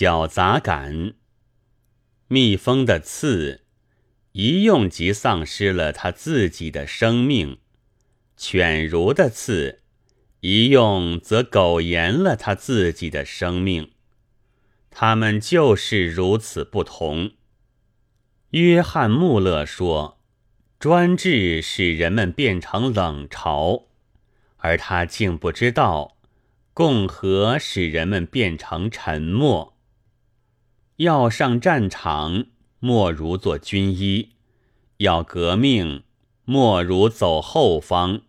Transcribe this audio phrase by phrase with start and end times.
[0.00, 1.14] 小杂感。
[2.28, 3.64] 蜜蜂的刺，
[4.30, 7.56] 一用即丧失了它自己的生命；
[8.36, 9.80] 犬儒的刺，
[10.38, 13.90] 一用则苟延了它自己的生命。
[14.88, 17.32] 他们就是如此不同。
[18.50, 20.20] 约翰·穆勒说
[20.78, 23.86] ：“专制使人们变成冷嘲，
[24.58, 26.16] 而他竟不知道，
[26.72, 29.74] 共和使人们变成沉默。”
[30.98, 32.46] 要上战场，
[32.80, 34.30] 莫如做军医；
[34.96, 36.02] 要革命，
[36.44, 38.22] 莫如走后方；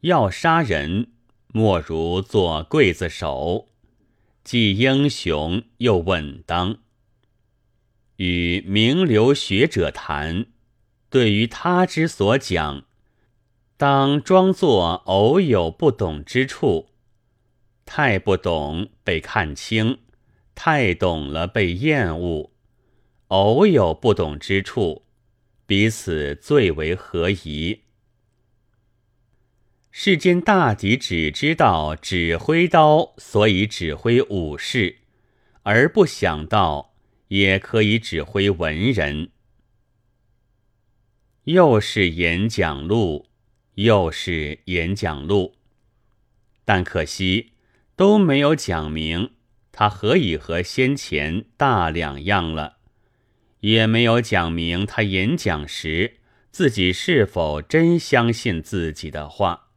[0.00, 1.12] 要杀人，
[1.48, 3.68] 莫如做刽子手。
[4.42, 6.76] 既英雄又稳当。
[8.16, 10.44] 与名流学者谈，
[11.08, 12.84] 对于他之所讲，
[13.78, 16.90] 当装作偶有不懂之处，
[17.86, 20.00] 太不懂被看清。
[20.54, 22.50] 太懂了，被厌恶；
[23.28, 25.04] 偶有不懂之处，
[25.66, 27.82] 彼此最为合宜。
[29.90, 34.98] 世间大抵只知道指挥刀，所以指挥武士，
[35.62, 36.94] 而不想到
[37.28, 39.30] 也可以指挥文人。
[41.44, 43.28] 又是演讲录，
[43.74, 45.54] 又是演讲录，
[46.64, 47.52] 但可惜
[47.94, 49.30] 都没有讲明。
[49.76, 52.76] 他何以和先前大两样了？
[53.58, 56.18] 也没有讲明他演讲时
[56.52, 59.70] 自己是否真相信自己的话。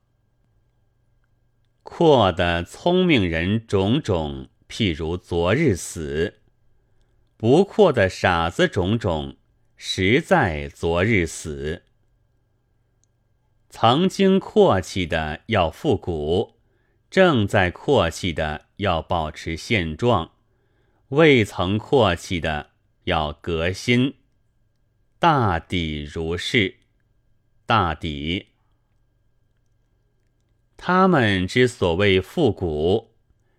[1.82, 6.34] 阔的聪明人种种，譬如昨日死；
[7.36, 9.38] 不阔的傻子种种，
[9.76, 11.82] 实在昨日死。
[13.72, 16.57] 曾经阔气的要复古。
[17.10, 20.32] 正在阔气的要保持现状，
[21.10, 22.72] 未曾阔气的
[23.06, 24.16] 要革新。
[25.18, 26.76] 大抵如是，
[27.66, 28.48] 大抵。
[30.76, 33.16] 他们之所谓复古，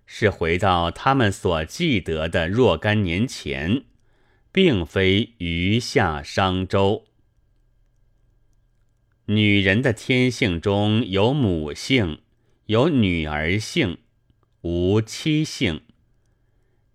[0.06, 3.84] 是回到他们所记得的若干年前，
[4.53, 7.06] 并非余下商周。
[9.25, 12.20] 女人的天性中有母性。
[12.68, 13.96] 有女儿性，
[14.60, 15.80] 无妻性。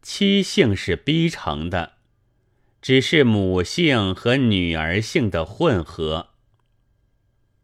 [0.03, 1.93] 妻性是逼成的，
[2.79, 6.29] 只是母性和女儿性的混合。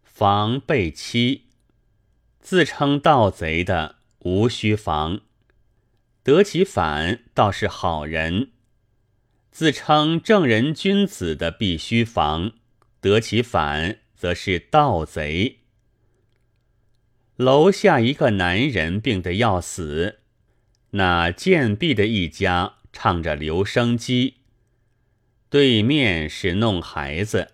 [0.01, 1.49] 防被欺，
[2.39, 5.19] 自称盗贼的无需防；
[6.23, 8.49] 得其反倒是好人。
[9.51, 12.53] 自称正人君子的必须防，
[12.99, 15.58] 得其反则是盗贼。
[17.39, 20.19] 楼下一个男人病得要死，
[20.89, 24.39] 那贱婢的一家唱着留声机，
[25.49, 27.51] 对面是弄孩子，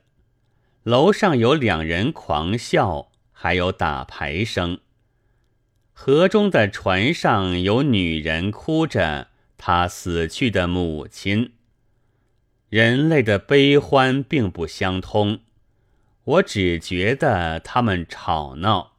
[0.82, 4.80] 楼上有两人狂笑，还有打牌声。
[5.94, 11.52] 河中的船上有女人哭着她死去的母亲。
[12.70, 15.42] 人类的悲欢并不相通，
[16.24, 18.95] 我只觉得他们吵闹。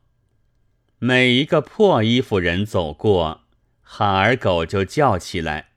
[0.99, 3.43] 每一个破衣服人走过，
[3.83, 5.69] 哈儿狗就叫起来。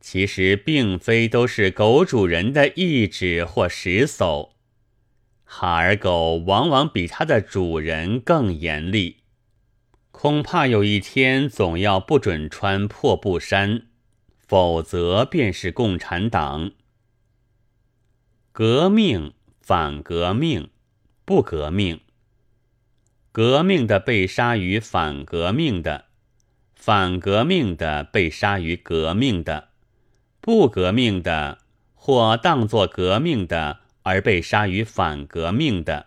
[0.00, 4.50] 其实并非都是狗主人的意志或食叟，
[5.44, 9.18] 哈儿狗往往比它的主人更严厉。
[10.10, 13.86] 恐怕有一天总要不准穿破布衫，
[14.38, 16.72] 否则便是共产党。
[18.52, 20.70] 革命、反革命、
[21.24, 22.00] 不革命。
[23.36, 26.06] 革命的被杀于反革命的，
[26.74, 29.68] 反革命的被杀于革命的，
[30.40, 31.58] 不革命的
[31.92, 36.06] 或当作革命的而被杀于反革命的，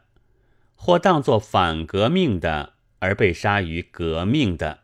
[0.74, 4.80] 或当作反革命的而被杀于革命的，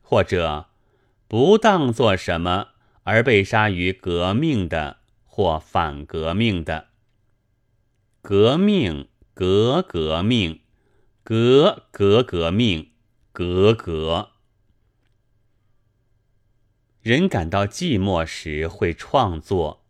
[0.00, 0.64] 或者
[1.28, 2.68] 不当作什么
[3.02, 4.96] 而被杀于革命的
[5.26, 6.86] 或反革命的。
[8.22, 10.60] 革命，革革命。
[11.22, 12.92] 革革革命，
[13.30, 14.30] 革革。
[17.02, 19.84] 人感到寂寞时会创作，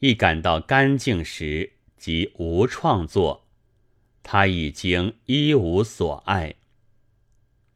[0.00, 3.46] 一感到干净时即无创作。
[4.22, 6.56] 他已经一无所爱。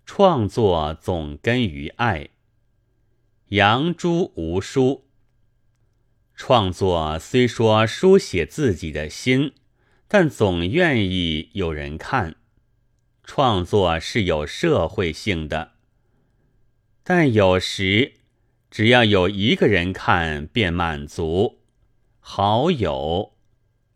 [0.06, 2.30] 创作总根于爱。
[3.48, 5.04] 杨朱无书。
[6.34, 9.52] 创作虽说书写自己的心，
[10.08, 12.37] 但总愿意有人看。
[13.28, 15.72] 创作是有社会性的，
[17.04, 18.14] 但有时
[18.70, 21.58] 只要有一个人看，便满足。
[22.20, 23.34] 好友、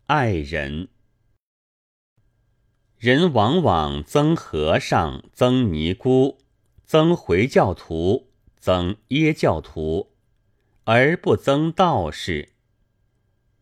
[0.05, 0.88] 爱人，
[2.99, 6.38] 人往往憎和尚、憎尼姑、
[6.87, 8.28] 憎回教徒、
[8.62, 10.12] 憎耶教徒，
[10.85, 12.50] 而不憎道士。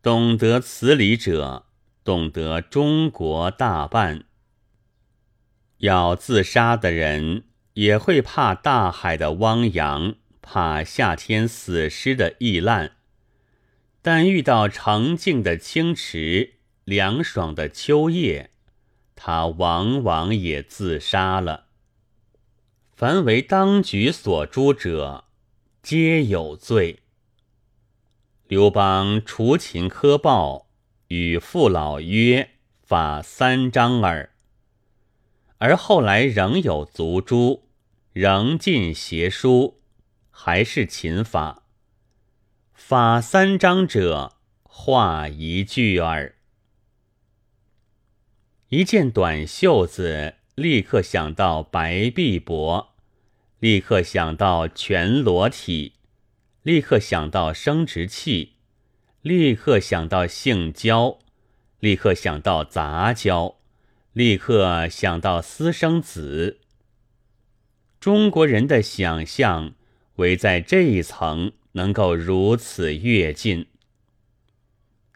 [0.02, 1.66] 懂得此理者，
[2.02, 4.25] 懂得中国大半。
[5.81, 7.44] 要自杀的人，
[7.75, 12.93] 也会怕大海的汪洋，怕夏天死尸的易烂。
[14.03, 16.55] 但遇到澄净的清池、
[16.85, 18.50] 凉爽的秋夜，
[19.15, 21.67] 他往往也自杀了。
[22.94, 25.25] 凡为当局所诛者，
[25.83, 27.00] 皆有罪。
[28.49, 30.67] 刘邦除秦苛暴，
[31.09, 32.50] 与父老曰
[32.85, 34.31] ：“法三章耳。”
[35.61, 37.65] 而后来仍有族诛，
[38.15, 39.83] 仍进邪书，
[40.31, 41.65] 还是秦法。
[42.73, 46.35] 法三章者，话一句耳。
[48.71, 52.87] 一件短袖子，立刻想到白臂膊，
[53.59, 55.93] 立刻想到全裸体，
[56.62, 58.55] 立刻想到生殖器，
[59.21, 61.19] 立刻想到性交，
[61.81, 63.57] 立刻想到杂交，
[64.12, 66.59] 立刻想到私生子。
[67.99, 69.75] 中国人的想象，
[70.17, 71.53] 围在这一层。
[71.73, 73.67] 能够如此跃进。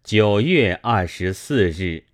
[0.05, 2.05] 九月二十四日。